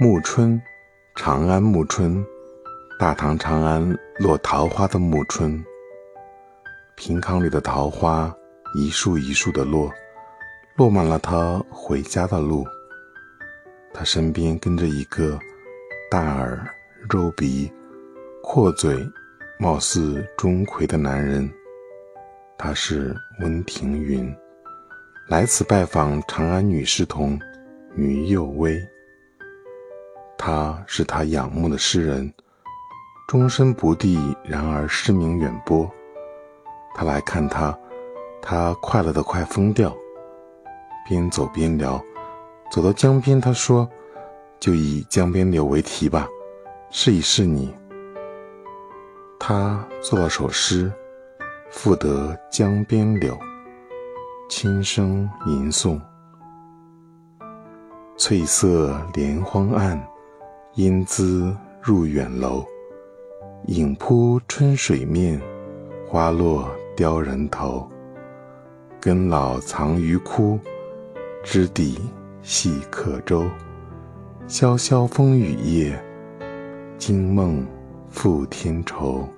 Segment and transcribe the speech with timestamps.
[0.00, 0.62] 暮春，
[1.16, 2.24] 长安暮春，
[3.00, 5.60] 大唐长安落桃花的暮春。
[6.94, 8.32] 平康里的桃花
[8.76, 9.90] 一树一树的落，
[10.76, 12.64] 落满了他回家的路。
[13.92, 15.36] 他身边跟着一个
[16.08, 16.64] 大耳、
[17.10, 17.68] 肉鼻、
[18.40, 19.04] 阔嘴、
[19.58, 21.50] 貌似钟馗的男人，
[22.56, 24.32] 他是温庭筠，
[25.26, 27.36] 来此拜访长安女诗童
[27.96, 28.80] 于幼薇。
[30.38, 32.32] 他是他仰慕的诗人，
[33.26, 35.90] 终身不第，然而诗名远播。
[36.94, 37.76] 他来看他，
[38.40, 39.94] 他快乐的快疯掉。
[41.08, 42.00] 边走边聊，
[42.70, 43.88] 走到江边，他说
[44.60, 46.28] ：“就以江边柳为题吧，
[46.90, 47.74] 试一试你。”
[49.40, 50.92] 他做了首诗，
[51.70, 53.36] 赋得江边柳，
[54.48, 56.00] 轻声吟诵
[58.16, 60.00] ：“翠色连荒岸。”
[60.78, 62.64] 英姿入远楼，
[63.66, 65.40] 影扑春水面，
[66.06, 67.84] 花落凋人头。
[69.00, 70.56] 根老藏鱼枯，
[71.42, 71.98] 枝底
[72.44, 73.42] 系客舟。
[74.46, 76.00] 潇潇风雨夜，
[76.96, 77.66] 惊梦
[78.08, 79.28] 复添愁。